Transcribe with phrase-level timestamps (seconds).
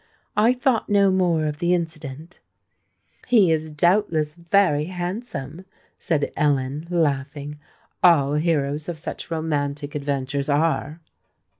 [0.35, 2.39] I thought no more of the incident——"
[3.27, 5.63] "He is doubtless very handsome,"
[5.99, 7.59] said Ellen, laughing.
[8.03, 11.01] "All heroes of such romantic adventures are."